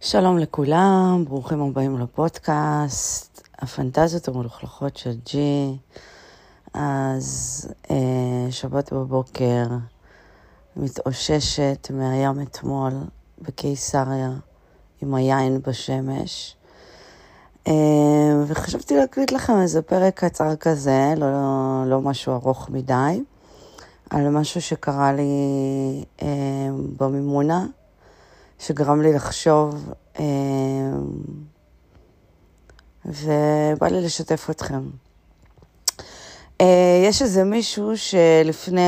שלום 0.00 0.38
לכולם, 0.38 1.24
ברוכים 1.28 1.62
הבאים 1.62 1.98
לפודקאסט, 1.98 3.48
הפנטזיות 3.58 4.28
המלוכלכות 4.28 4.96
של 4.96 5.14
ג'י. 5.26 5.76
אז 6.74 7.68
אה, 7.90 8.46
שבת 8.50 8.92
בבוקר, 8.92 9.64
מתאוששת 10.76 11.88
מהים 11.94 12.42
אתמול 12.42 12.92
בקיסריה 13.38 14.30
עם 15.02 15.14
היין 15.14 15.62
בשמש. 15.66 16.56
אה, 17.68 17.72
וחשבתי 18.46 18.96
להקליט 18.96 19.32
לכם 19.32 19.60
איזה 19.60 19.82
פרק 19.82 20.24
קצר 20.24 20.56
כזה, 20.56 21.14
לא, 21.16 21.26
לא 21.86 22.00
משהו 22.00 22.32
ארוך 22.32 22.70
מדי, 22.70 23.22
על 24.10 24.28
משהו 24.28 24.62
שקרה 24.62 25.12
לי 25.12 25.24
אה, 26.22 26.28
במימונה. 26.96 27.66
שגרם 28.66 29.02
לי 29.02 29.12
לחשוב, 29.12 29.92
אה, 30.20 30.24
ובא 33.04 33.88
לי 33.88 34.00
לשתף 34.00 34.50
אתכם. 34.50 34.82
אה, 36.60 37.02
יש 37.04 37.22
איזה 37.22 37.44
מישהו 37.44 37.92
שלפני 37.96 38.82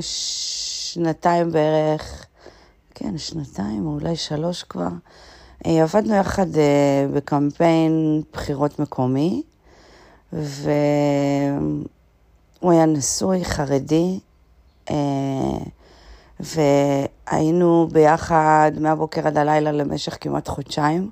שנתיים 0.00 1.52
בערך, 1.52 2.26
כן, 2.94 3.18
שנתיים 3.18 3.86
או 3.86 3.92
אולי 3.92 4.16
שלוש 4.16 4.62
כבר, 4.62 4.88
עבדנו 5.66 6.14
יחד 6.14 6.46
בקמפיין 7.12 8.22
בחירות 8.32 8.78
מקומי, 8.78 9.42
והוא 10.32 10.72
היה 12.62 12.86
נשוי, 12.86 13.44
חרדי, 13.44 14.18
והיינו 16.40 17.88
ביחד 17.92 18.72
מהבוקר 18.80 19.26
עד 19.26 19.38
הלילה 19.38 19.72
למשך 19.72 20.16
כמעט 20.20 20.48
חודשיים, 20.48 21.10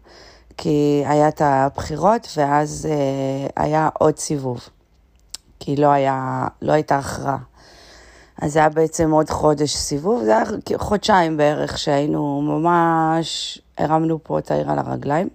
כי 0.56 1.02
היה 1.06 1.28
את 1.28 1.40
הבחירות 1.40 2.28
ואז 2.36 2.88
אה, 2.90 3.46
היה 3.64 3.88
עוד 3.98 4.18
סיבוב, 4.18 4.68
כי 5.60 5.76
לא, 5.76 5.86
היה, 5.86 6.46
לא 6.62 6.72
הייתה 6.72 6.98
הכרעה. 6.98 7.38
אז 8.42 8.52
זה 8.52 8.58
היה 8.58 8.68
בעצם 8.68 9.10
עוד 9.10 9.30
חודש 9.30 9.76
סיבוב, 9.76 10.24
זה 10.24 10.36
היה 10.36 10.44
חודשיים 10.76 11.36
בערך 11.36 11.78
שהיינו 11.78 12.42
ממש, 12.42 13.58
הרמנו 13.78 14.18
פה 14.22 14.38
את 14.38 14.50
העיר 14.50 14.70
על 14.70 14.78
הרגליים. 14.78 15.28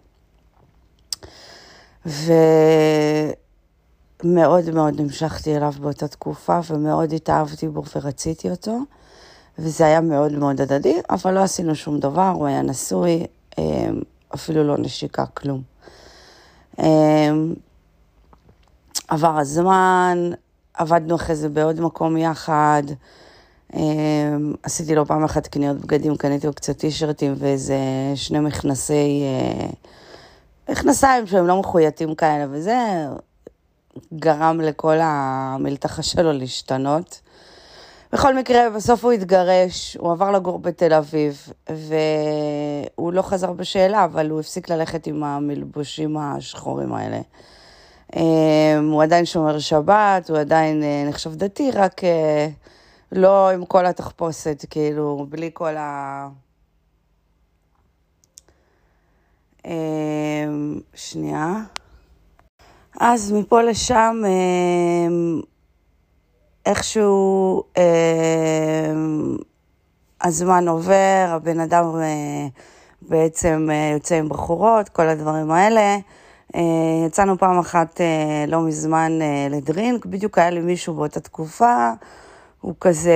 ומאוד 4.23 4.69
מאוד 4.73 5.01
נמשכתי 5.01 5.57
אליו 5.57 5.73
באותה 5.79 6.07
תקופה, 6.07 6.59
ומאוד 6.69 7.13
התאהבתי 7.13 7.67
בו 7.67 7.83
ורציתי 7.95 8.49
אותו. 8.49 8.79
וזה 9.59 9.85
היה 9.85 10.01
מאוד 10.01 10.31
מאוד 10.31 10.61
הדדי, 10.61 10.97
אבל 11.09 11.33
לא 11.33 11.39
עשינו 11.39 11.75
שום 11.75 11.99
דבר, 11.99 12.29
הוא 12.35 12.47
היה 12.47 12.61
נשוי, 12.61 13.25
אמ, 13.57 14.01
אפילו 14.33 14.63
לא 14.63 14.77
נשיקה, 14.77 15.25
כלום. 15.25 15.61
אמ, 16.79 17.53
עבר 19.07 19.37
הזמן, 19.37 20.29
עבדנו 20.73 21.15
אחרי 21.15 21.35
זה 21.35 21.49
בעוד 21.49 21.81
מקום 21.81 22.17
יחד, 22.17 22.83
אמ, 23.73 24.53
עשיתי 24.63 24.95
לו 24.95 25.05
פעם 25.05 25.23
אחת 25.23 25.47
קניות 25.47 25.77
בגדים, 25.77 26.17
קניתי 26.17 26.47
לו 26.47 26.53
קצת 26.53 26.77
טישרטים 26.77 27.33
ואיזה 27.37 27.77
שני 28.15 28.39
מכנסי, 28.39 29.23
אה, 29.23 29.67
מכנסיים 30.69 31.27
שהם 31.27 31.47
לא 31.47 31.59
מחוייתים 31.59 32.15
כאלה, 32.15 32.45
וזה 32.51 32.77
גרם 34.13 34.61
לכל 34.61 34.97
המלתחה 35.01 36.01
שלו 36.01 36.31
להשתנות. 36.31 37.21
בכל 38.13 38.35
מקרה, 38.35 38.69
בסוף 38.69 39.03
הוא 39.03 39.11
התגרש, 39.11 39.97
הוא 39.99 40.11
עבר 40.11 40.31
לגור 40.31 40.59
בתל 40.59 40.93
אביב, 40.93 41.47
והוא 41.69 43.13
לא 43.13 43.21
חזר 43.21 43.51
בשאלה, 43.51 44.05
אבל 44.05 44.29
הוא 44.29 44.39
הפסיק 44.39 44.69
ללכת 44.69 45.07
עם 45.07 45.23
המלבושים 45.23 46.17
השחורים 46.17 46.93
האלה. 46.93 47.19
אמ, 48.15 48.89
הוא 48.91 49.03
עדיין 49.03 49.25
שומר 49.25 49.59
שבת, 49.59 50.29
הוא 50.29 50.37
עדיין 50.37 50.83
אה, 50.83 51.03
נחשב 51.09 51.35
דתי, 51.35 51.71
רק 51.71 52.03
אה, 52.03 52.47
לא 53.11 53.49
עם 53.49 53.65
כל 53.65 53.85
התחפושת, 53.85 54.65
כאילו, 54.69 55.25
בלי 55.29 55.49
כל 55.53 55.77
ה... 55.77 56.27
אמ, 59.65 60.79
שנייה. 60.93 61.53
אז 62.99 63.31
מפה 63.31 63.61
לשם 63.61 64.21
אמ, 64.27 65.41
איכשהו 66.65 67.63
הזמן 70.21 70.67
עובר, 70.67 71.25
הבן 71.29 71.59
אדם 71.59 71.85
אה, 72.01 72.47
בעצם 73.01 73.69
יוצא 73.93 74.15
עם 74.15 74.29
בחורות, 74.29 74.89
כל 74.89 75.09
הדברים 75.09 75.51
האלה. 75.51 75.97
אה, 76.55 76.61
יצאנו 77.07 77.37
פעם 77.37 77.59
אחת 77.59 78.01
אה, 78.01 78.45
לא 78.47 78.61
מזמן 78.61 79.19
אה, 79.21 79.47
לדרינק, 79.49 80.05
בדיוק 80.05 80.37
היה 80.37 80.49
לי 80.49 80.59
מישהו 80.59 80.93
באותה 80.93 81.19
תקופה, 81.19 81.91
הוא 82.61 82.73
כזה 82.81 83.13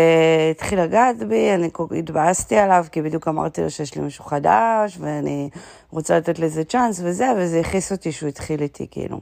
התחיל 0.52 0.82
לגעת 0.82 1.24
בי, 1.24 1.54
אני 1.54 1.70
התבאסתי 2.00 2.58
עליו, 2.58 2.86
כי 2.92 3.02
בדיוק 3.02 3.28
אמרתי 3.28 3.62
לו 3.62 3.70
שיש 3.70 3.96
לי 3.96 4.02
מישהו 4.02 4.24
חדש, 4.24 4.98
ואני 5.00 5.50
רוצה 5.92 6.18
לתת 6.18 6.40
לזה 6.40 6.64
צ'אנס 6.64 7.02
וזה, 7.04 7.28
וזה 7.38 7.60
הכעיס 7.60 7.92
אותי 7.92 8.12
שהוא 8.12 8.30
התחיל 8.30 8.62
איתי, 8.62 8.88
כאילו. 8.92 9.20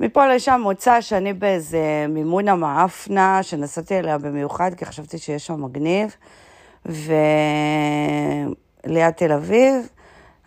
מפה 0.00 0.34
לשם 0.34 0.60
מוצא 0.62 1.00
שאני 1.00 1.32
באיזה 1.32 2.06
מימון 2.08 2.48
המאפנה, 2.48 3.42
שנסעתי 3.42 3.98
אליה 3.98 4.18
במיוחד, 4.18 4.74
כי 4.74 4.84
חשבתי 4.84 5.18
שיש 5.18 5.46
שם 5.46 5.64
מגניב, 5.64 6.16
וליד 6.86 7.00
תל 9.10 9.32
אביב. 9.32 9.88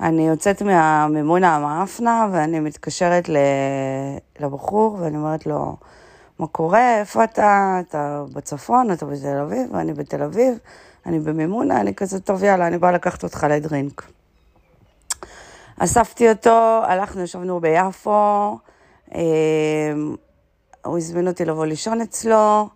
אני 0.02 0.28
יוצאת 0.28 0.62
מהמימון 0.62 1.44
המאפנה, 1.44 2.28
ואני 2.32 2.60
מתקשרת 2.60 3.30
לבחור, 4.40 4.98
ואני 5.02 5.18
אומרת 5.18 5.46
לו, 5.46 5.76
מה 6.40 6.48
קורה? 6.48 7.00
איפה 7.00 7.24
אתה? 7.24 7.82
אתה 7.88 8.24
בצפון, 8.34 8.92
אתה 8.92 9.06
בתל 9.06 9.38
אביב, 9.38 9.70
ואני 9.72 9.94
בתל 9.94 10.24
אביב, 10.24 10.58
אני 11.06 11.20
במימונה, 11.20 11.82
אני 11.82 11.96
כזה, 11.96 12.20
טוב, 12.20 12.44
יאללה, 12.44 12.68
אני 12.68 12.78
באה 12.78 12.92
לקחת 12.92 13.24
אותך 13.24 13.48
לדרינק. 13.50 14.04
אספתי 15.80 16.30
אותו, 16.30 16.82
הלכנו, 16.88 17.22
ישבנו 17.22 17.60
ביפו, 17.60 18.58
אמ, 19.16 19.20
הוא 20.86 20.98
הזמין 20.98 21.28
אותי 21.28 21.46
לבוא 21.46 21.66
לישון 21.66 22.02
אצלו, 22.02 22.70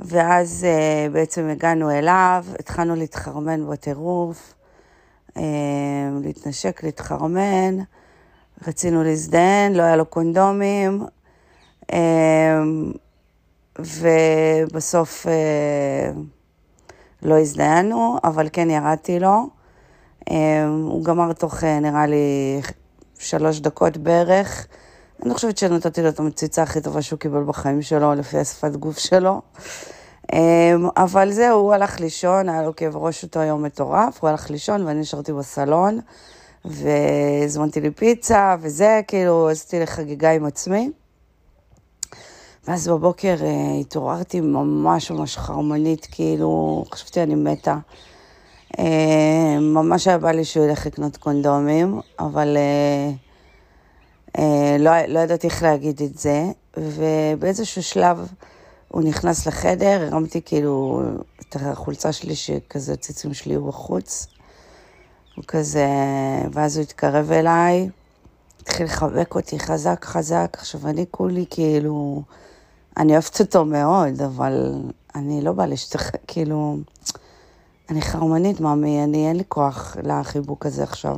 ואז 0.00 0.64
אה, 0.64 1.08
בעצם 1.12 1.48
הגענו 1.48 1.90
אליו, 1.90 2.44
התחלנו 2.58 2.94
להתחרמן 2.94 3.70
בטירוף, 3.70 4.54
להתנשק, 6.22 6.84
להתחרמן, 6.84 7.78
רצינו 8.68 9.02
להזדהן, 9.02 9.72
לא 9.72 9.82
היה 9.82 9.96
לו 9.96 10.06
קונדומים, 10.06 11.02
אמ, 11.92 12.92
ובסוף 13.78 15.26
אה, 15.26 16.12
לא 17.22 17.38
הזדהנו, 17.38 18.18
אבל 18.24 18.48
כן 18.52 18.70
ירדתי 18.70 19.20
לו. 19.20 19.48
הוא 20.66 21.04
גמר 21.04 21.32
תוך, 21.32 21.64
אה, 21.64 21.80
נראה 21.80 22.06
לי, 22.06 22.60
שלוש 23.18 23.60
דקות 23.60 23.96
בערך. 23.96 24.66
אני 25.24 25.34
חושבת 25.34 25.58
שנתתי 25.58 26.02
לו 26.02 26.08
את 26.08 26.20
המציצה 26.20 26.62
הכי 26.62 26.80
טובה 26.80 27.02
שהוא 27.02 27.18
קיבל 27.18 27.42
בחיים 27.42 27.82
שלו, 27.82 28.14
לפי 28.14 28.38
השפת 28.38 28.76
גוף 28.76 28.98
שלו. 28.98 29.40
אמ, 30.32 30.88
אבל 30.96 31.30
זהו, 31.32 31.60
הוא 31.60 31.74
הלך 31.74 32.00
לישון, 32.00 32.48
היה 32.48 32.62
לו 32.62 32.76
כאב 32.76 32.96
ראש 32.96 33.22
אותו 33.22 33.40
יום 33.40 33.62
מטורף, 33.62 34.18
הוא 34.20 34.30
הלך 34.30 34.50
לישון 34.50 34.86
ואני 34.86 35.00
נשארתי 35.00 35.32
בסלון, 35.32 36.00
והזמנתי 36.64 37.80
לי 37.80 37.90
פיצה 37.90 38.56
וזה, 38.60 39.00
כאילו, 39.08 39.48
עשיתי 39.48 39.78
לי 39.78 39.86
חגיגה 39.86 40.30
עם 40.30 40.44
עצמי. 40.44 40.90
ואז 42.68 42.88
בבוקר 42.88 43.36
uh, 43.38 43.80
התעוררתי 43.80 44.40
ממש 44.40 45.10
ממש 45.10 45.36
חרמנית, 45.36 46.06
כאילו, 46.10 46.84
חשבתי 46.92 47.22
אני 47.22 47.34
מתה. 47.34 47.76
Uh, 48.76 48.80
ממש 49.60 50.08
היה 50.08 50.18
בא 50.18 50.30
לי 50.30 50.44
שהוא 50.44 50.64
ילך 50.64 50.86
לקנות 50.86 51.16
קונדומים, 51.16 52.00
אבל... 52.18 52.56
Uh, 52.56 53.32
אה, 54.38 54.76
לא, 54.78 54.90
לא 55.08 55.18
ידעתי 55.18 55.46
איך 55.46 55.62
להגיד 55.62 56.02
את 56.02 56.18
זה, 56.18 56.44
ובאיזשהו 56.76 57.82
שלב 57.82 58.28
הוא 58.92 59.02
נכנס 59.02 59.46
לחדר, 59.46 60.08
הרמתי 60.10 60.40
כאילו 60.44 61.02
את 61.40 61.56
החולצה 61.60 62.12
שלי, 62.12 62.36
שכזה 62.36 62.92
הציצים 62.92 63.34
שלי 63.34 63.54
היו 63.54 63.66
בחוץ. 63.66 64.26
הוא 65.36 65.44
כזה, 65.48 65.86
ואז 66.52 66.76
הוא 66.76 66.82
התקרב 66.82 67.32
אליי, 67.32 67.88
התחיל 68.60 68.86
לחבק 68.86 69.34
אותי 69.34 69.58
חזק 69.58 70.04
חזק. 70.04 70.56
עכשיו, 70.58 70.88
אני 70.88 71.04
כולי 71.10 71.44
כאילו, 71.50 72.22
אני 72.96 73.12
אוהבת 73.12 73.40
אותו 73.40 73.64
מאוד, 73.64 74.22
אבל 74.22 74.82
אני 75.14 75.42
לא 75.42 75.52
באה 75.52 75.66
להשתחרר, 75.66 76.20
כאילו, 76.26 76.76
אני 77.90 78.02
חרמנית, 78.02 78.60
מאמי, 78.60 79.04
אני 79.04 79.28
אין 79.28 79.36
לי 79.36 79.44
כוח 79.48 79.96
לחיבוק 80.02 80.66
הזה 80.66 80.82
עכשיו. 80.82 81.16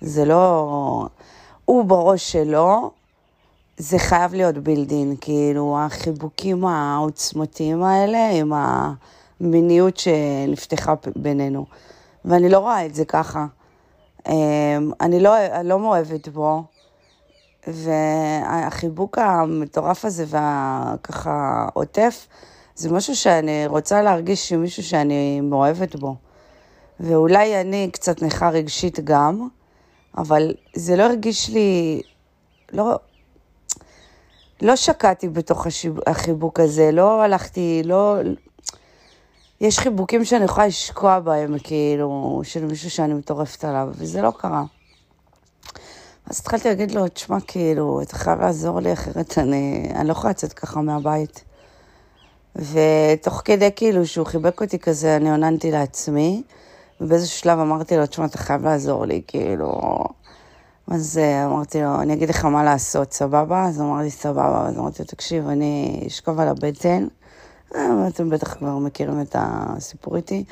זה 0.00 0.24
לא... 0.24 1.06
הוא 1.64 1.84
בראש 1.84 2.32
שלו, 2.32 2.90
זה 3.76 3.98
חייב 3.98 4.34
להיות 4.34 4.58
בילדין, 4.58 5.16
כאילו, 5.20 5.78
החיבוקים 5.78 6.64
העוצמתיים 6.64 7.82
האלה 7.82 8.30
עם 8.30 8.52
המיניות 9.40 9.96
שנפתחה 9.96 10.94
בינינו. 11.16 11.66
ואני 12.24 12.48
לא 12.48 12.58
רואה 12.58 12.86
את 12.86 12.94
זה 12.94 13.04
ככה. 13.04 13.46
אמ, 14.28 14.90
אני 15.00 15.20
לא, 15.20 15.34
לא 15.64 15.78
מאוהבת 15.78 16.28
בו, 16.28 16.64
והחיבוק 17.66 19.18
המטורף 19.18 20.04
הזה 20.04 20.24
והככה 20.28 21.66
עוטף, 21.74 22.26
זה 22.74 22.92
משהו 22.92 23.16
שאני 23.16 23.66
רוצה 23.66 24.02
להרגיש 24.02 24.52
מישהו 24.52 24.82
שאני 24.82 25.40
מאוהבת 25.40 25.96
בו. 25.96 26.14
ואולי 27.00 27.60
אני 27.60 27.90
קצת 27.92 28.22
נכה 28.22 28.50
רגשית 28.50 29.00
גם, 29.00 29.48
אבל 30.18 30.54
זה 30.74 30.96
לא 30.96 31.02
הרגיש 31.02 31.48
לי, 31.48 32.00
לא, 32.72 32.98
לא 34.62 34.76
שקעתי 34.76 35.28
בתוך 35.28 35.66
החיבוק 36.06 36.60
הזה, 36.60 36.90
לא 36.92 37.22
הלכתי, 37.22 37.82
לא... 37.84 38.16
יש 39.60 39.78
חיבוקים 39.78 40.24
שאני 40.24 40.44
יכולה 40.44 40.66
לשקוע 40.66 41.20
בהם, 41.20 41.58
כאילו, 41.58 42.40
של 42.44 42.64
מישהו 42.64 42.90
שאני 42.90 43.14
מטורפת 43.14 43.64
עליו, 43.64 43.88
וזה 43.94 44.22
לא 44.22 44.32
קרה. 44.38 44.62
אז 46.26 46.40
התחלתי 46.40 46.68
להגיד 46.68 46.90
לו, 46.90 47.08
תשמע, 47.08 47.40
כאילו, 47.40 48.02
אתה 48.02 48.16
חייב 48.16 48.40
לעזור 48.40 48.80
לי, 48.80 48.92
אחרת 48.92 49.38
אני, 49.38 49.88
אני 49.94 50.08
לא 50.08 50.12
יכולה 50.12 50.30
לצאת 50.30 50.52
ככה 50.52 50.80
מהבית. 50.80 51.44
ותוך 52.56 53.42
כדי, 53.44 53.70
כאילו, 53.76 54.06
שהוא 54.06 54.26
חיבק 54.26 54.60
אותי 54.60 54.78
כזה, 54.78 55.16
אני 55.16 55.30
עוננתי 55.30 55.70
לעצמי, 55.70 56.42
ובאיזשהו 57.00 57.38
שלב 57.38 57.58
אמרתי 57.58 57.96
לו, 57.96 58.06
תשמע, 58.06 58.24
אתה 58.24 58.38
חייב 58.38 58.64
לעזור 58.64 59.06
לי, 59.06 59.22
כאילו... 59.26 59.80
אז 60.86 61.18
אה, 61.18 61.44
אמרתי 61.44 61.82
לו, 61.82 62.00
אני 62.00 62.14
אגיד 62.14 62.28
לך 62.28 62.44
מה 62.44 62.64
לעשות, 62.64 63.12
סבבה? 63.12 63.64
אז 63.64 63.80
הוא 63.80 63.90
אמר 63.90 64.02
לי, 64.02 64.10
סבבה. 64.10 64.68
אז 64.68 64.78
אמרתי 64.78 65.02
לו, 65.02 65.06
תקשיב, 65.08 65.48
אני 65.48 66.04
אשכב 66.06 66.40
על 66.40 66.48
הבטן, 66.48 67.06
אה, 67.74 68.08
אתם 68.08 68.30
בטח 68.30 68.54
כבר 68.54 68.78
מכירים 68.78 69.20
את 69.20 69.36
הסיפור 69.38 70.16
איתי. 70.16 70.44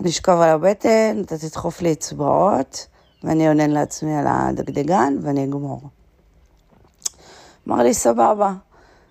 אני 0.00 0.08
אשכב 0.08 0.38
על 0.40 0.48
הבטן, 0.48 1.22
אתה 1.24 1.38
תדחוף 1.38 1.82
לי 1.82 1.92
אצבעות, 1.92 2.86
ואני 3.24 3.46
אעונן 3.46 3.70
לעצמי 3.70 4.14
על 4.16 4.26
הדגדגן, 4.28 5.16
ואני 5.22 5.44
אגמור. 5.44 5.80
אמר 7.68 7.82
לי, 7.82 7.94
סבבה. 7.94 8.52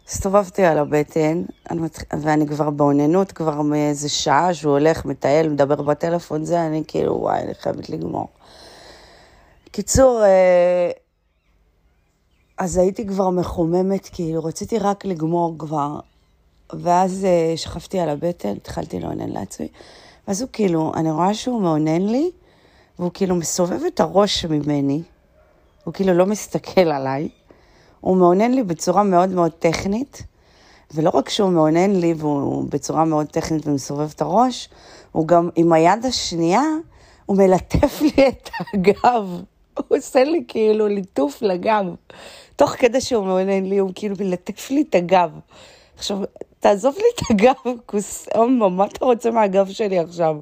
הסתובבתי 0.08 0.64
על 0.64 0.78
הבטן, 0.78 1.44
ואני 2.22 2.48
כבר 2.48 2.70
באוננות 2.70 3.32
כבר 3.32 3.62
מאיזה 3.62 4.10
שעה 4.10 4.54
שהוא 4.54 4.72
הולך, 4.72 5.06
מטייל, 5.06 5.50
מדבר 5.50 5.82
בטלפון, 5.82 6.46
זה, 6.46 6.68
אני 6.68 6.84
כאילו, 6.88 7.18
וואי, 7.22 7.42
אני 7.42 7.54
חייבת 7.54 7.90
לגמור. 7.90 8.28
קיצור, 9.72 10.24
אה, 10.24 10.92
אז 12.58 12.78
הייתי 12.78 13.08
כבר 13.08 13.30
מחוממת, 13.30 14.10
כאילו, 14.14 14.44
רציתי 14.44 14.80
רק 14.80 15.06
לגמור 15.06 15.56
כבר. 15.58 16.00
ואז 16.74 17.26
אה, 17.26 17.54
שכבתי 17.58 18.00
על 18.00 18.10
הבטן, 18.10 18.50
התחלתי 18.50 19.00
לאונן 19.00 19.30
לעצמי. 19.30 19.68
ואז 20.28 20.42
הוא 20.42 20.50
כאילו, 20.54 20.92
אני 20.96 21.12
רואה 21.12 21.34
שהוא 21.34 21.62
מאונן 21.62 22.02
לי, 22.02 22.32
והוא 23.00 23.12
כאילו 23.14 23.36
מסובב 23.36 23.80
את 23.88 24.00
הראש 24.00 24.46
ממני, 24.46 25.02
הוא 25.84 25.94
כאילו 25.94 26.14
לא 26.14 26.26
מסתכל 26.26 26.82
עליי. 26.82 27.30
הוא 28.02 28.18
מאונן 28.18 28.52
לי 28.52 28.64
בצורה 28.64 29.04
מאוד 29.04 29.30
מאוד 29.30 29.52
טכנית, 29.52 30.24
ולא 30.94 31.10
רק 31.14 31.30
שהוא 31.30 31.50
מאונן 31.50 31.92
לי 31.92 32.14
והוא 32.18 32.66
בצורה 32.70 33.06
מאוד 33.06 33.28
טכנית 33.28 33.68
ומסובב 33.68 34.12
את 34.16 34.22
הראש, 34.22 34.70
הוא 35.12 35.28
גם 35.28 35.50
עם 35.56 35.74
היד 35.74 36.06
השנייה, 36.06 36.64
הוא 37.26 37.38
מלטף 37.38 38.02
לי 38.02 38.28
את 38.28 38.50
הגב. 38.74 39.42
הוא 39.78 39.98
עושה 39.98 40.24
לי 40.24 40.44
כאילו 40.48 40.88
ליטוף 40.88 41.42
לגב. 41.42 41.86
תוך 42.56 42.70
כדי 42.70 43.02
שהוא 43.02 43.26
מאונן 43.26 43.66
לי, 43.66 43.78
הוא 43.78 43.92
כאילו 43.96 44.16
מלטף 44.20 44.72
לי 44.72 44.84
את 44.90 44.96
הגב. 44.96 45.32
עכשיו, 45.96 46.18
תעזוב 46.60 46.96
לי 46.98 47.04
את 47.16 47.22
הגב, 47.30 47.74
כוסאומו, 47.86 48.70
מה 48.70 48.86
אתה 48.86 49.06
רוצה 49.06 49.32
מהגב 49.32 49.70
שלי 49.70 50.00
עכשיו? 50.00 50.36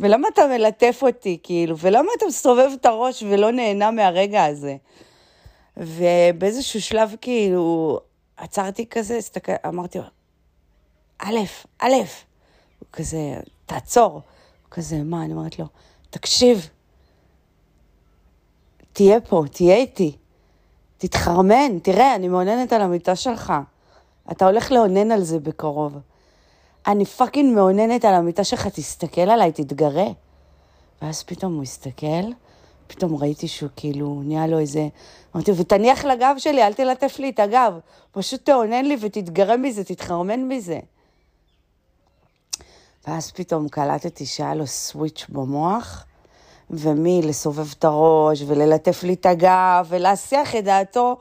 ולמה 0.00 0.28
אתה 0.32 0.42
מלטף 0.46 1.00
אותי, 1.02 1.38
כאילו? 1.42 1.78
ולמה 1.78 2.08
אתה 2.16 2.26
מסובב 2.26 2.70
את 2.80 2.86
הראש 2.86 3.22
ולא 3.22 3.52
נהנה 3.52 3.90
מהרגע 3.90 4.44
הזה? 4.44 4.76
ובאיזשהו 5.76 6.80
שלב, 6.80 7.14
כאילו, 7.20 8.00
עצרתי 8.36 8.86
כזה, 8.86 9.16
הסתכל, 9.16 9.52
אמרתי 9.66 9.98
לו, 9.98 10.04
א', 11.18 11.38
א', 11.78 11.94
הוא 12.78 12.88
כזה, 12.92 13.18
תעצור. 13.66 14.12
הוא 14.12 14.22
כזה, 14.70 14.96
מה? 14.96 15.24
אני 15.24 15.32
אומרת 15.32 15.58
לו, 15.58 15.64
תקשיב, 16.10 16.68
תהיה 18.98 19.20
פה, 19.20 19.44
תהיה 19.52 19.76
איתי, 19.76 20.16
תתחרמן, 20.96 21.78
תראה, 21.78 22.14
אני 22.14 22.28
מאוננת 22.28 22.72
על 22.72 22.82
המיטה 22.82 23.16
שלך. 23.16 23.52
אתה 24.30 24.46
הולך 24.46 24.72
לאונן 24.72 25.10
על 25.10 25.22
זה 25.22 25.38
בקרוב. 25.38 25.98
אני 26.86 27.04
פאקינג 27.04 27.54
מאוננת 27.54 28.04
על 28.04 28.14
המיטה 28.14 28.44
שלך, 28.44 28.66
תסתכל 28.66 29.20
עליי, 29.20 29.52
תתגרה. 29.52 30.06
ואז 31.02 31.22
פתאום 31.22 31.54
הוא 31.54 31.62
הסתכל, 31.62 32.32
פתאום 32.86 33.16
ראיתי 33.16 33.48
שהוא 33.48 33.70
כאילו, 33.76 34.22
נהיה 34.24 34.46
לו 34.46 34.58
איזה... 34.58 34.88
אמרתי, 35.34 35.52
ותניח 35.56 36.04
לגב 36.04 36.34
שלי, 36.38 36.62
אל 36.62 36.72
תלטף 36.72 37.18
לי 37.18 37.30
את 37.30 37.38
הגב. 37.38 37.78
פשוט 38.12 38.44
תאונן 38.44 38.84
לי 38.84 38.96
ותתגרה 39.00 39.56
מזה, 39.56 39.84
תתחרמן 39.84 40.48
מזה. 40.48 40.80
ואז 43.06 43.32
פתאום 43.32 43.68
קלטתי 43.68 44.26
שהיה 44.26 44.54
לו 44.54 44.66
סוויץ' 44.66 45.26
במוח, 45.28 46.04
ומי 46.70 47.20
לסובב 47.24 47.68
את 47.78 47.84
הראש, 47.84 48.42
וללטף 48.46 49.02
לי 49.02 49.12
את 49.12 49.26
הגב, 49.26 49.86
ולהסיח 49.88 50.56
את 50.56 50.64
דעתו 50.64 51.16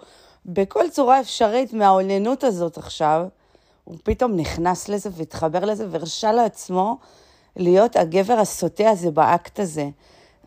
בכל 0.46 0.90
צורה 0.90 1.20
אפשרית 1.20 1.74
מהאוננות 1.74 2.44
הזאת 2.44 2.78
עכשיו. 2.78 3.26
הוא 3.84 3.96
פתאום 4.04 4.36
נכנס 4.36 4.90
לזה 4.90 5.10
והתחבר 5.14 5.66
לזה 5.66 5.86
והרשה 5.90 6.32
לעצמו 6.32 6.98
להיות 7.56 7.96
הגבר 7.96 8.34
הסוטה 8.34 8.90
הזה 8.90 9.12
באקט 9.12 9.60
הזה. 9.60 9.90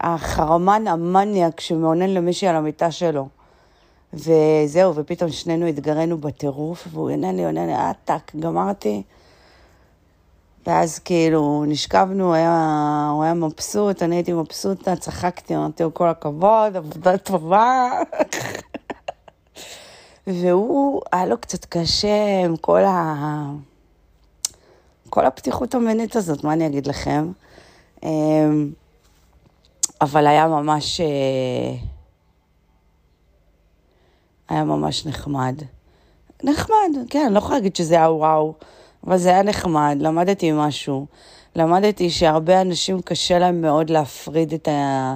החרמן 0.00 0.88
המניאק 0.88 1.61
שמאונן 1.61 2.11
למישהי 2.11 2.49
על 2.49 2.56
המיטה 2.56 2.91
שלו. 2.91 3.29
וזהו, 4.12 4.94
ופתאום 4.94 5.31
שנינו 5.31 5.67
התגרנו 5.67 6.19
בטירוף, 6.19 6.88
והוא 6.91 7.11
עונה 7.12 7.32
לי, 7.32 7.44
עונה 7.44 7.67
לי, 7.67 7.75
עתק, 7.75 8.32
גמרתי. 8.41 9.03
ואז 10.70 10.99
כאילו 10.99 11.64
נשכבנו, 11.69 12.34
היה, 12.34 13.08
הוא 13.12 13.25
היה 13.25 13.34
מבסוט, 13.34 14.02
אני 14.02 14.17
הייתי 14.17 14.32
מבסוטה, 14.32 14.96
צחקתי, 14.96 15.56
אמרתי 15.56 15.82
לו 15.82 15.94
כל 15.94 16.08
הכבוד, 16.08 16.76
עבודה 16.76 17.19
טובה. 17.19 17.90
והוא, 20.26 21.02
היה 21.12 21.26
לו 21.26 21.38
קצת 21.38 21.64
קשה 21.64 22.44
עם 22.44 22.56
כל 22.56 22.84
ה... 22.84 23.14
כל 25.08 25.27
הפתיחות 25.27 25.74
המינית 25.74 26.17
הזאת, 26.17 26.44
מה 26.44 26.53
אני 26.53 26.67
אגיד 26.67 26.86
לכם? 26.86 27.32
אמ, 28.03 28.72
אבל 30.00 30.27
היה 30.27 30.46
ממש... 30.46 31.00
אה, 31.00 31.06
היה 34.48 34.65
ממש 34.65 35.06
נחמד. 35.06 35.55
נחמד, 36.44 36.91
כן, 37.10 37.24
אני 37.27 37.34
לא 37.34 37.39
יכולה 37.39 37.55
להגיד 37.55 37.77
שזה 37.77 37.94
היה 37.94 38.10
וואו, 38.10 38.55
אבל 39.07 39.17
זה 39.17 39.29
היה 39.29 39.43
נחמד, 39.43 39.97
למדתי 40.01 40.53
משהו. 40.53 41.07
למדתי 41.57 42.11
שהרבה 42.11 42.61
אנשים 42.61 43.01
קשה 43.03 43.39
להם 43.39 43.61
מאוד 43.61 43.91
להפריד 43.91 44.53
את, 44.53 44.69
ה... 44.69 45.15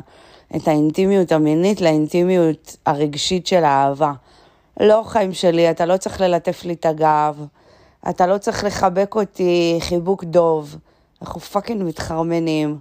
את 0.57 0.69
האינטימיות 0.69 1.33
המינית 1.33 1.81
לאינטימיות 1.81 2.77
הרגשית 2.87 3.47
של 3.47 3.65
האהבה. 3.65 4.13
לא, 4.81 5.03
חיים 5.07 5.33
שלי, 5.33 5.71
אתה 5.71 5.87
לא 5.87 5.97
צריך 5.97 6.21
ללטף 6.21 6.65
לי 6.65 6.73
את 6.73 6.87
הגב, 6.87 7.47
אתה 8.09 8.27
לא 8.27 8.39
צריך 8.39 8.65
לחבק 8.65 9.15
אותי 9.15 9.79
חיבוק 9.81 10.25
דוב. 10.25 10.77
אנחנו 11.23 11.41
פאקינג 11.41 11.83
מתחרמנים. 11.83 12.79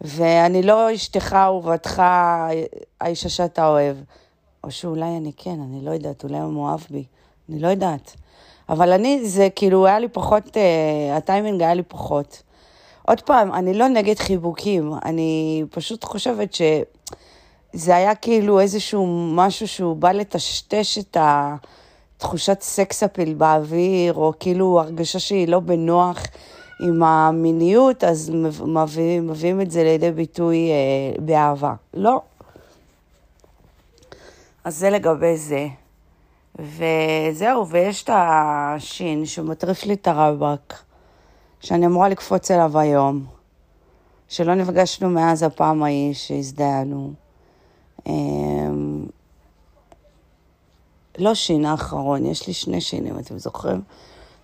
ואני 0.00 0.62
לא 0.62 0.94
אשתך, 0.94 1.32
אהובתך, 1.32 2.02
האישה 3.00 3.28
שאתה 3.28 3.66
אוהב. 3.66 3.96
או 4.64 4.70
שאולי 4.70 5.16
אני 5.16 5.32
כן, 5.36 5.60
אני 5.60 5.84
לא 5.84 5.90
יודעת, 5.90 6.24
אולי 6.24 6.38
הוא 6.38 6.52
מאוהב 6.52 6.80
בי, 6.90 7.04
אני 7.48 7.60
לא 7.60 7.68
יודעת. 7.68 8.16
אבל 8.68 8.92
אני, 8.92 9.28
זה 9.28 9.48
כאילו, 9.56 9.86
היה 9.86 9.98
לי 9.98 10.08
פחות, 10.08 10.56
אה, 10.56 11.16
הטיימינג 11.16 11.62
היה 11.62 11.74
לי 11.74 11.82
פחות. 11.82 12.42
עוד 13.02 13.20
פעם, 13.20 13.52
אני 13.52 13.74
לא 13.74 13.88
נגד 13.88 14.18
חיבוקים, 14.18 14.92
אני 15.04 15.64
פשוט 15.70 16.04
חושבת 16.04 16.54
שזה 16.54 17.96
היה 17.96 18.14
כאילו 18.14 18.60
איזשהו 18.60 19.06
משהו 19.32 19.68
שהוא 19.68 19.96
בא 19.96 20.12
לטשטש 20.12 20.98
את 20.98 21.16
התחושת 21.20 22.60
סקס 22.60 23.02
אפיל 23.02 23.34
באוויר, 23.34 24.14
או 24.14 24.32
כאילו 24.40 24.80
הרגשה 24.80 25.18
שהיא 25.18 25.48
לא 25.48 25.60
בנוח. 25.60 26.18
עם 26.80 27.02
המיניות, 27.02 28.04
אז 28.04 28.30
מביאים, 28.66 29.26
מביאים 29.26 29.60
את 29.60 29.70
זה 29.70 29.84
לידי 29.84 30.10
ביטוי 30.10 30.70
אה, 30.70 31.22
באהבה. 31.22 31.74
לא. 31.94 32.20
אז 34.64 34.76
זה 34.76 34.90
לגבי 34.90 35.36
זה. 35.36 35.66
וזהו, 36.58 37.68
ויש 37.68 38.02
את 38.02 38.10
השין 38.12 39.26
שמטריף 39.26 39.84
לי 39.84 39.94
את 39.94 40.08
הרבק, 40.08 40.74
שאני 41.60 41.86
אמורה 41.86 42.08
לקפוץ 42.08 42.50
אליו 42.50 42.78
היום, 42.78 43.26
שלא 44.28 44.54
נפגשנו 44.54 45.10
מאז 45.10 45.42
הפעם 45.42 45.82
ההיא 45.82 46.14
שהזדהנו. 46.14 47.12
אמ, 48.06 49.06
לא 51.18 51.34
שין 51.34 51.64
האחרון, 51.64 52.26
יש 52.26 52.46
לי 52.46 52.52
שני 52.52 52.80
שינים, 52.80 53.18
אתם 53.18 53.38
זוכרים? 53.38 53.82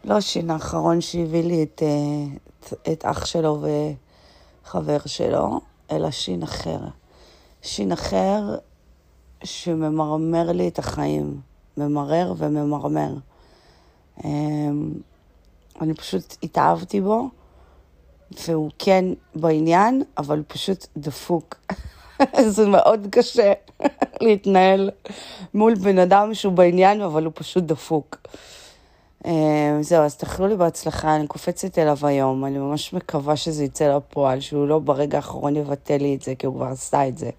לא 0.04 0.20
שין 0.20 0.50
האחרון 0.50 1.00
שהביא 1.00 1.44
לי 1.44 1.62
את, 1.62 1.82
אה, 1.82 2.36
את, 2.60 2.88
את 2.92 3.04
אח 3.04 3.24
שלו 3.24 3.62
וחבר 4.64 4.98
שלו, 5.06 5.60
אלא 5.90 6.10
שין 6.10 6.42
אחר. 6.42 6.78
שין 7.62 7.92
אחר 7.92 8.56
שממרמר 9.44 10.52
לי 10.52 10.68
את 10.68 10.78
החיים, 10.78 11.40
ממרר 11.80 12.34
וממרמר. 12.36 13.14
אמ, 14.24 14.92
אני 15.80 15.94
פשוט 15.94 16.36
התאהבתי 16.42 17.00
בו, 17.00 17.28
והוא 18.46 18.70
כן 18.78 19.04
בעניין, 19.34 20.02
אבל 20.18 20.36
הוא 20.36 20.44
פשוט 20.48 20.86
דפוק. 20.96 21.54
זה 22.48 22.66
מאוד 22.66 23.06
קשה 23.10 23.52
להתנהל 24.24 24.90
מול 25.54 25.74
בן 25.74 25.98
אדם 25.98 26.34
שהוא 26.34 26.52
בעניין, 26.52 27.00
אבל 27.00 27.24
הוא 27.24 27.32
פשוט 27.36 27.64
דפוק. 27.64 28.16
אמ, 29.26 29.82
זהו, 29.82 30.04
אז 30.04 30.16
תאכלו 30.16 30.46
לי 30.46 30.56
בהצלחה, 30.56 31.16
אני 31.16 31.26
קופצת 31.26 31.78
אליו 31.78 31.98
היום, 32.02 32.44
אני 32.44 32.58
ממש 32.58 32.92
מקווה 32.92 33.36
שזה 33.36 33.64
יצא 33.64 33.96
לפועל, 33.96 34.40
שהוא 34.40 34.68
לא 34.68 34.78
ברגע 34.78 35.16
האחרון 35.18 35.56
יבטל 35.56 35.96
לי 35.96 36.14
את 36.14 36.22
זה, 36.22 36.34
כי 36.34 36.46
הוא 36.46 36.54
כבר 36.54 36.66
עשה 36.66 37.08
את 37.08 37.18
זה. 37.18 37.30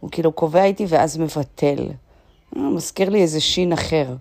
הוא 0.00 0.10
כאילו 0.10 0.32
קובע 0.32 0.64
איתי 0.64 0.86
ואז 0.88 1.18
מבטל. 1.18 1.88
אה, 2.56 2.62
מזכיר 2.62 3.10
לי 3.10 3.22
איזה 3.22 3.40
שין 3.40 3.72
אחר. 3.72 4.14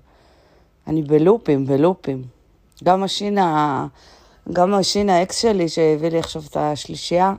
אני 0.88 1.01
בלופים, 1.01 1.65
בלופים. 1.65 2.24
גם 2.83 3.03
השין, 3.03 3.38
ה... 3.38 3.88
גם 4.53 4.74
השין 4.74 5.09
האקס 5.09 5.41
שלי 5.41 5.69
שהביא 5.69 6.09
לי 6.09 6.19
עכשיו 6.19 6.41
את 6.50 6.57
השלישייה, 6.57 7.33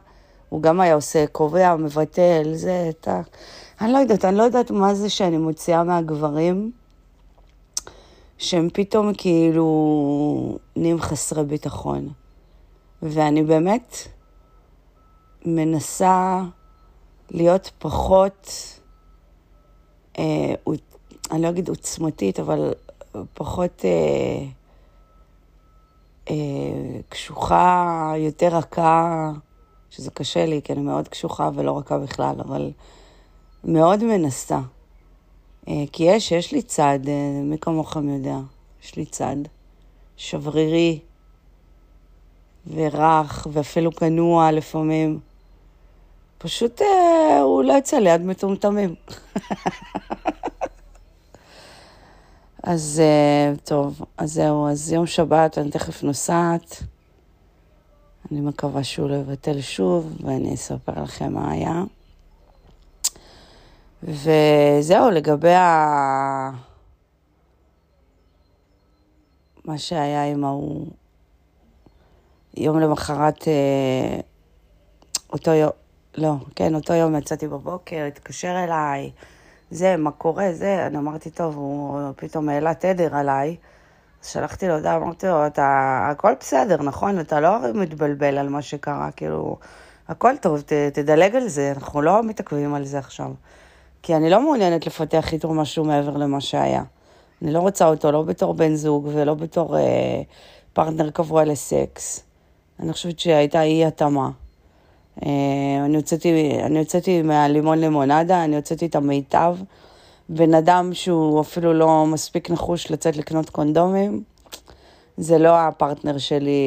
הוא 0.49 0.63
גם 0.63 0.81
היה 0.81 0.95
עושה, 0.95 1.27
קובע, 1.27 1.77
מבטל, 1.77 2.51
זה, 2.55 2.87
את 2.89 3.09
ה... 3.09 3.21
אני 3.81 3.93
לא 3.93 3.99
יודעת, 3.99 4.25
אני 4.25 4.37
לא 4.37 4.43
יודעת 4.43 4.71
מה 4.71 4.95
זה 4.95 5.11
שאני 5.11 5.39
מוציאה 5.39 5.85
מהגברים, 5.85 6.73
שהם 8.39 8.69
פתאום 8.73 9.13
כאילו 9.15 10.59
נהיים 10.77 11.01
חסרי 11.01 11.45
ביטחון. 11.45 12.09
ואני 13.03 13.43
באמת 13.43 13.97
מנסה 15.45 16.41
להיות 17.31 17.71
פחות, 17.79 18.53
אה, 20.19 20.55
אני 21.31 21.43
לא 21.43 21.49
אגיד 21.49 21.69
עוצמתית, 21.69 22.41
אבל 22.41 22.73
פחות 23.35 23.85
אה, 23.85 24.47
אה, 26.31 27.01
קשוחה, 27.09 28.13
יותר 28.17 28.49
רכה, 28.57 29.31
שזה 29.91 30.11
קשה 30.11 30.47
לי, 30.47 30.61
כי 30.65 30.73
אני 30.73 30.83
מאוד 30.83 31.09
קשוחה 31.09 31.51
ולא 31.55 31.79
רכה 31.79 31.99
בכלל, 31.99 32.37
אבל 32.41 32.71
מאוד 33.65 34.05
מנסה. 34.05 34.61
אה, 35.69 35.85
כי 35.93 36.03
יש, 36.03 36.33
יש 36.33 36.53
לי 36.53 36.63
צד, 36.63 36.99
אה, 37.09 37.43
מי 37.43 37.59
כמוכם 37.59 38.09
יודע, 38.09 38.37
יש 38.85 38.97
לי 38.97 39.07
צד 39.07 39.37
שברירי 40.17 40.99
ורך 42.67 43.47
ואפילו 43.53 43.93
כנוע 43.93 44.53
לפעמים. 44.53 45.21
פשוט 46.43 46.83
אה, 46.83 47.41
הוא 47.41 47.63
לא 47.63 47.73
יצא 47.73 47.99
ליד 47.99 48.21
מטומטמים. 48.21 48.95
אז 52.63 53.03
אה, 53.05 53.53
טוב, 53.65 54.01
אז 54.17 54.33
זהו, 54.33 54.69
אז 54.69 54.93
יום 54.93 55.07
שבת 55.07 55.59
אני 55.59 55.71
תכף 55.71 56.03
נוסעת. 56.03 56.83
אני 58.33 58.41
מקווה 58.41 58.85
שהוא 58.85 59.11
לא 59.11 59.15
יבטל 59.15 59.61
שוב, 59.61 60.17
ואני 60.25 60.55
אספר 60.55 61.03
לכם 61.03 61.33
מה 61.33 61.51
היה. 61.51 61.83
וזהו, 64.03 65.11
לגבי 65.11 65.55
ה... 65.55 66.51
מה 69.65 69.79
שהיה 69.79 70.25
עם 70.25 70.45
ההוא, 70.45 70.87
יום 72.57 72.81
למחרת, 72.81 73.49
אה, 73.49 74.21
אותו 75.33 75.51
יום, 75.51 75.71
לא, 76.19 76.33
כן, 76.57 76.75
אותו 76.75 76.93
יום 76.93 77.17
יצאתי 77.17 77.49
בבוקר, 77.49 78.05
התקשר 78.09 78.65
אליי, 78.65 79.11
זה, 79.71 79.97
מה 79.97 80.11
קורה, 80.11 80.53
זה, 80.53 80.87
אני 80.87 80.99
אמרתי, 80.99 81.31
טוב, 81.31 81.57
הוא 81.57 82.01
פתאום 82.17 82.49
העלה 82.49 82.75
תדר 82.75 83.17
עליי. 83.17 83.57
אז 84.23 84.29
שלחתי 84.29 84.69
לו 84.69 84.75
הודעה, 84.75 84.97
אמרתי 84.97 85.27
לו, 85.27 85.47
אתה, 85.47 85.99
הכל 86.11 86.33
בסדר, 86.41 86.83
נכון? 86.83 87.21
אתה 87.21 87.41
לא 87.41 87.59
מתבלבל 87.75 88.39
על 88.39 88.49
מה 88.49 88.63
שקרה, 88.63 89.11
כאילו, 89.11 89.57
הכל 90.09 90.37
טוב, 90.37 90.61
ת, 90.61 90.73
תדלג 90.73 91.37
על 91.37 91.49
זה, 91.49 91.73
אנחנו 91.77 92.03
לא 92.03 92.23
מתעכבים 92.23 92.75
על 92.75 92.85
זה 92.85 92.99
עכשיו. 92.99 93.31
כי 94.03 94.17
אני 94.17 94.31
לא 94.31 94.41
מעוניינת 94.43 94.87
לפתח 94.87 95.33
איתו 95.33 95.55
משהו 95.55 95.85
מעבר 95.85 96.17
למה 96.17 96.41
שהיה. 96.41 96.83
אני 97.43 97.53
לא 97.53 97.59
רוצה 97.59 97.87
אותו 97.87 98.13
לא 98.13 98.23
בתור 98.23 98.55
בן 98.55 98.75
זוג 98.75 99.11
ולא 99.13 99.35
בתור 99.35 99.79
אה, 99.79 100.23
פרטנר 100.73 101.11
קבוע 101.11 101.45
לסקס. 101.45 102.23
אני 102.81 102.93
חושבת 102.93 103.19
שהייתה 103.19 103.63
אי 103.63 103.85
התאמה. 103.85 104.31
אה, 105.27 105.85
אני 105.85 105.97
הוצאתי, 105.97 106.59
אני 106.63 106.79
הוצאתי 106.79 107.23
מהלימון 107.23 107.79
לימונדה, 107.79 108.45
אני 108.45 108.57
הוצאתי 108.57 108.87
את 108.87 108.97
המיטב. 108.97 109.57
בן 110.29 110.55
אדם 110.55 110.95
שהוא 110.95 111.41
אפילו 111.41 111.73
לא 111.73 112.07
מספיק 112.07 112.51
נחוש 112.51 112.91
לצאת 112.91 113.17
לקנות 113.17 113.51
קונדומים, 113.51 114.23
זה 115.17 115.39
לא 115.39 115.59
הפרטנר 115.59 116.19
שלי 116.19 116.63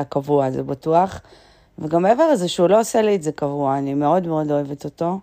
הקבוע, 0.00 0.50
זה 0.50 0.62
בטוח. 0.62 1.20
וגם 1.78 2.02
מעבר 2.02 2.32
לזה 2.32 2.48
שהוא 2.48 2.68
לא 2.68 2.80
עושה 2.80 3.02
לי 3.02 3.14
את 3.14 3.22
זה 3.22 3.32
קבוע, 3.32 3.78
אני 3.78 3.94
מאוד 3.94 4.26
מאוד 4.26 4.50
אוהבת 4.50 4.84
אותו, 4.84 5.18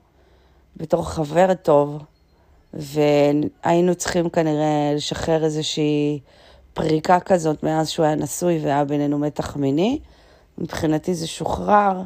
בתור 0.77 1.09
חבר 1.09 1.53
טוב, 1.53 1.97
והיינו 2.73 3.95
צריכים 3.95 4.29
כנראה 4.29 4.93
לשחרר 4.95 5.43
איזושהי 5.43 6.19
פריקה 6.73 7.19
כזאת 7.19 7.63
מאז 7.63 7.89
שהוא 7.89 8.05
היה 8.05 8.15
נשוי 8.15 8.59
והיה 8.63 8.85
בינינו 8.85 9.19
מתח 9.19 9.55
מיני. 9.55 9.99
מבחינתי 10.57 11.13
זה 11.13 11.27
שוחרר. 11.27 12.01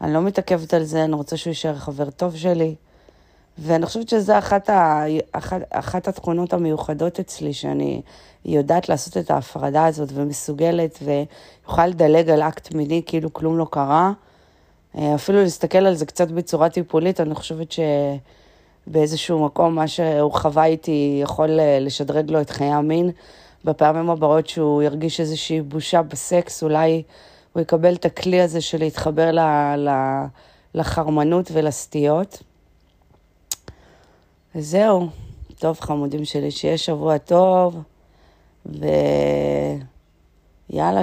אני 0.00 0.14
לא 0.14 0.22
מתעכבת 0.22 0.74
על 0.74 0.84
זה, 0.84 1.04
אני 1.04 1.14
רוצה 1.14 1.36
שהוא 1.36 1.50
יישאר 1.50 1.74
חבר 1.74 2.10
טוב 2.10 2.36
שלי. 2.36 2.74
ואני 3.58 3.86
חושבת 3.86 4.08
שזו 4.08 4.38
אחת, 4.38 4.70
ה... 4.70 5.04
אחת, 5.32 5.60
אחת 5.70 6.08
התכונות 6.08 6.52
המיוחדות 6.52 7.20
אצלי, 7.20 7.52
שאני 7.52 8.02
יודעת 8.44 8.88
לעשות 8.88 9.16
את 9.16 9.30
ההפרדה 9.30 9.86
הזאת 9.86 10.08
ומסוגלת 10.14 10.98
ויוכל 11.02 11.86
לדלג 11.86 12.30
על 12.30 12.42
אקט 12.42 12.74
מיני 12.74 13.02
כאילו 13.06 13.32
כלום 13.32 13.58
לא 13.58 13.66
קרה. 13.70 14.12
אה, 14.98 15.14
אפילו 15.14 15.42
להסתכל 15.42 15.78
על 15.78 15.94
זה 15.94 16.06
קצת 16.06 16.28
בצורה 16.28 16.68
טיפולית, 16.68 17.20
אני 17.20 17.34
חושבת 17.34 17.74
שבאיזשהו 18.86 19.44
מקום 19.44 19.74
מה 19.74 19.88
שהוא 19.88 20.32
חווה 20.32 20.64
איתי 20.64 21.20
יכול 21.22 21.60
אה, 21.60 21.78
לשדרג 21.80 22.30
לו 22.30 22.40
את 22.40 22.50
חיי 22.50 22.72
המין. 22.72 23.10
בפעמים 23.64 24.10
הבאות 24.10 24.46
שהוא 24.46 24.82
ירגיש 24.82 25.20
איזושהי 25.20 25.60
בושה 25.60 26.02
בסקס, 26.02 26.62
אולי 26.62 27.02
הוא 27.54 27.62
יקבל 27.62 27.94
את 27.94 28.04
הכלי 28.04 28.40
הזה 28.40 28.60
של 28.60 28.78
להתחבר 28.78 29.30
ל, 29.30 29.40
ל, 29.76 29.88
לחרמנות 30.74 31.50
ולסטיות. 31.52 32.42
וזהו, 34.54 35.08
טוב 35.58 35.80
חמודים 35.80 36.24
שלי, 36.24 36.50
שיהיה 36.50 36.78
שבוע 36.78 37.18
טוב, 37.18 37.82
ויאללה, 38.66 39.84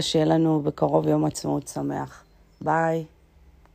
שיהיה 0.01 0.25
לנו 0.25 0.61
בקרוב 0.61 1.07
יום 1.07 1.25
עצמאות 1.25 1.67
שמח. 1.67 2.23
ביי. 2.61 3.05